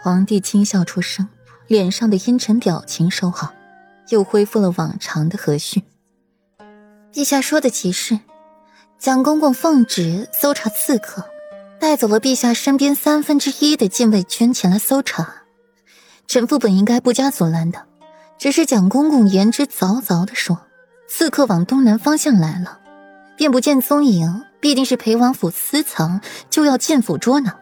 [0.00, 1.28] 皇帝轻笑出声，
[1.66, 3.52] 脸上的阴沉表情收好，
[4.10, 5.82] 又恢复了往常的和煦。
[7.12, 8.20] 陛下说的极是，
[8.98, 11.24] 蒋公公奉旨搜查刺客，
[11.80, 15.34] 带走了陛下身边三分之一的禁卫军前来搜查。
[16.28, 17.86] 臣父本应该不加阻拦的，
[18.38, 20.60] 只是蒋公公言之凿凿的说，
[21.08, 22.78] 刺客往东南方向来了，
[23.36, 27.58] 便不见踪影，必定是裴王府私藏，就要进府捉拿。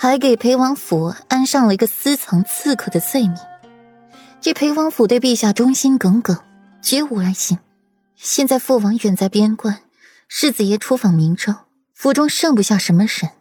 [0.00, 3.36] 还给裴王府安上了一个私藏刺客的罪名。
[4.40, 6.38] 这裴王府对陛下忠心耿耿，
[6.80, 7.58] 绝无二心。
[8.14, 9.82] 现在父王远在边关，
[10.28, 11.52] 世子爷出访明州，
[11.92, 13.32] 府中剩不下什么人。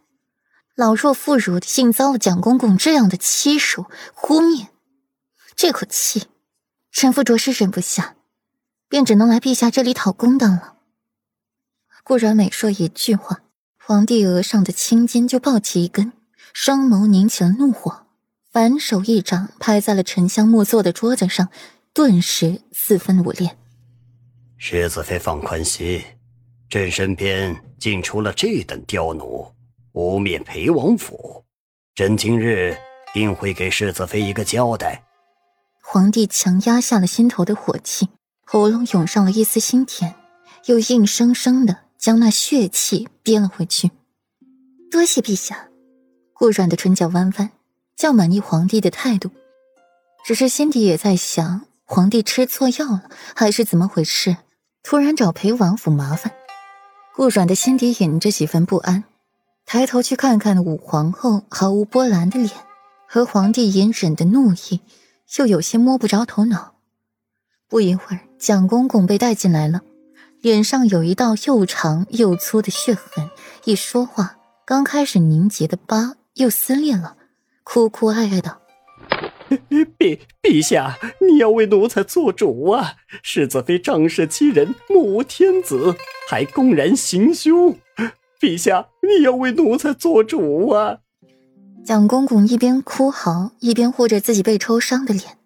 [0.73, 3.83] 老弱妇孺竟遭了蒋公公这样的欺辱
[4.27, 4.69] 污蔑，
[5.55, 6.23] 这口气，
[6.91, 8.15] 臣妇着实忍不下，
[8.89, 10.77] 便只能来陛下这里讨公道了。
[12.03, 13.41] 顾然每说一句话，
[13.77, 16.13] 皇帝额上的青筋就暴起一根。
[16.53, 18.07] 双眸凝起了怒火，
[18.51, 21.49] 反手一掌拍在了沉香木做的桌子上，
[21.93, 23.57] 顿时四分五裂。
[24.57, 26.01] 世子妃放宽心，
[26.69, 29.53] 朕身边竟出了这等刁奴，
[29.93, 31.45] 污蔑裴王府，
[31.93, 32.75] 朕今日
[33.13, 35.03] 定会给世子妃一个交代。
[35.83, 38.09] 皇帝强压下了心头的火气，
[38.45, 40.15] 喉咙涌上了一丝腥甜，
[40.65, 43.91] 又硬生生的将那血气憋了回去。
[44.89, 45.66] 多谢陛下。
[46.39, 47.49] 顾软的唇角弯弯，
[47.95, 49.31] 较满意皇帝的态度，
[50.23, 54.37] 只是心底也在想：皇帝吃错药了，还是怎么回事？
[54.83, 56.31] 突然找裴王府麻烦。
[57.15, 59.03] 顾软的心底隐着几分不安，
[59.65, 62.51] 抬头去看看武皇后毫无波澜的脸，
[63.07, 64.81] 和皇帝隐忍的怒意，
[65.39, 66.75] 又有些摸不着头脑。
[67.67, 69.81] 不一会儿，蒋公公被带进来了，
[70.41, 73.27] 脸上有一道又长又粗的血痕，
[73.63, 76.13] 一说话，刚开始凝结的疤。
[76.37, 77.17] 又思念了，
[77.63, 78.59] 哭哭哀哀的
[79.97, 82.93] ：“陛陛下，你要为奴才做主啊！
[83.23, 85.95] 世子妃仗势欺人，目无天子，
[86.29, 87.77] 还公然行凶，
[88.39, 90.99] 陛下你要为奴才做主啊！”
[91.83, 95.37] 蒋公公一边哭嚎，一边护着自己被抽伤的脸。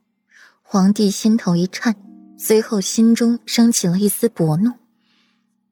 [0.64, 1.96] 皇帝心头一颤，
[2.38, 4.74] 随后心中升起了一丝薄怒：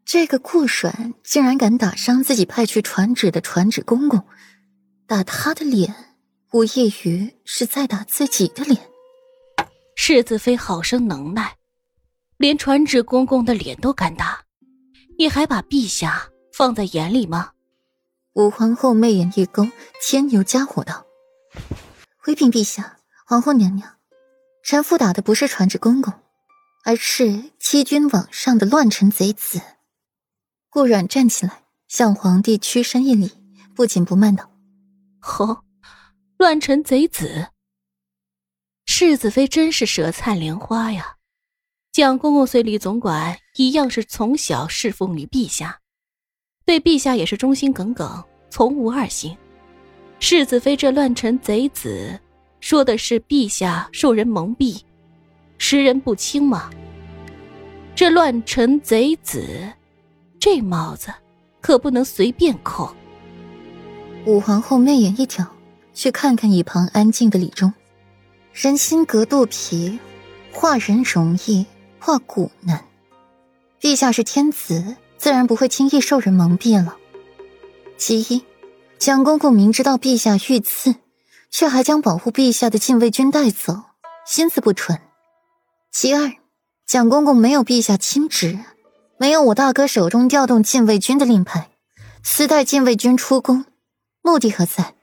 [0.06, 4.24] 这个顾阮竟然敢打伤自己派去传旨的传旨公公！
[5.09, 5.96] 打他的脸，
[6.52, 8.80] 无异于是在打自己的脸。
[9.96, 11.56] 世子妃好生能耐，
[12.38, 14.44] 连传旨公公的脸都敢打，
[15.18, 17.53] 你还把陛下放在眼里吗？
[18.34, 19.68] 武皇后媚眼一勾，
[20.00, 21.03] 添油加火道
[22.22, 23.92] ：“回禀陛下，皇后娘娘，
[24.62, 26.14] 臣妇打的不是传旨公公，
[26.86, 29.59] 而是欺君罔上的乱臣贼子。”
[30.69, 33.31] 顾阮站起来，向皇帝屈身一礼，
[33.74, 34.52] 不紧不慢道。
[35.22, 35.63] 哦，
[36.38, 37.50] 乱臣贼子！
[38.85, 41.16] 世子妃真是舌灿莲花呀！
[41.91, 45.80] 蒋公公随李总管一样是从小侍奉于陛下，
[46.66, 49.35] 对陛下也是忠心耿耿，从无二心。
[50.19, 52.19] 世子妃这乱臣贼子，
[52.59, 54.81] 说的是陛下受人蒙蔽，
[55.57, 56.69] 识人不清吗？
[57.96, 59.72] 这乱臣贼子，
[60.40, 61.13] 这帽子
[61.59, 62.96] 可不能随便扣。
[64.25, 65.47] 武皇后媚眼一挑，
[65.94, 67.74] 去看看一旁安静的李忠。
[68.53, 69.97] 人心隔肚皮，
[70.52, 71.66] 画人容易，
[72.00, 72.84] 画骨难。
[73.80, 76.97] 陛下是天子，自然不会轻易受人蒙蔽了。
[77.97, 78.44] 其一，
[78.97, 80.96] 蒋公公明知道陛下遇刺，
[81.50, 83.84] 却还将保护陛下的禁卫军带走，
[84.28, 85.00] 心思不纯。
[85.91, 86.34] 其二，
[86.86, 88.59] 蒋公公没有陛下亲旨，
[89.18, 91.69] 没有我大哥手中调动禁卫军的令牌，
[92.22, 93.66] 私带禁卫军出宫。
[94.22, 94.96] 目的何在？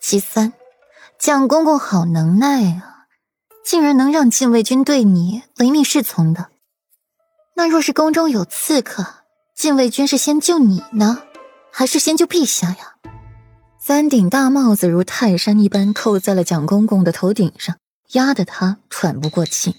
[0.00, 0.52] 其三，
[1.18, 3.06] 蒋公公好能耐啊，
[3.64, 6.50] 竟然能让禁卫军对你唯命是从的。
[7.56, 9.04] 那若是宫中有刺客，
[9.56, 11.24] 禁卫军是先救你呢，
[11.72, 12.94] 还是先救陛下呀？
[13.80, 17.76] 三顶大帽子如泰山一般扣在了蒋公公的头顶上，
[18.12, 19.74] 压得他喘不过气。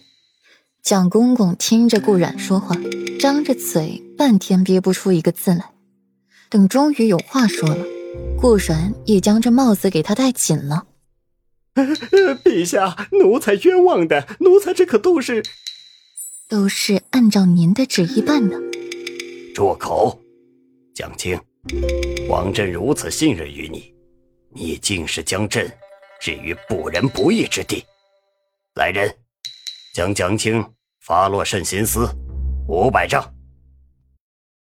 [0.83, 2.75] 蒋公公听着顾冉说话，
[3.19, 5.71] 张着嘴，半天憋不出一个字来。
[6.50, 7.85] 等终于有话说了。
[8.41, 10.88] 顾然也将这帽子给他戴紧了。
[12.45, 15.44] 陛下，奴才冤枉的，奴才这可都是，
[16.47, 18.57] 都是按照您的旨意办的。
[19.53, 20.18] 住口！
[20.95, 21.38] 蒋青，
[22.30, 23.94] 王振如此信任于你，
[24.53, 25.69] 你竟是将朕
[26.21, 27.83] 置于不仁不义之地。
[28.75, 29.13] 来人，
[29.94, 30.65] 将蒋青
[31.01, 32.09] 发落慎刑司
[32.69, 33.21] 五百杖。